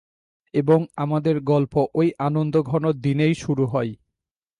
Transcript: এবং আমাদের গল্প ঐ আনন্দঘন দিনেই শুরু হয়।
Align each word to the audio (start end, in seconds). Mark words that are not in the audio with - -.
এবং 0.53 0.79
আমাদের 0.95 1.35
গল্প 1.43 1.73
ঐ 1.95 2.03
আনন্দঘন 2.19 2.83
দিনেই 3.01 3.35
শুরু 3.35 3.63
হয়। 3.65 3.91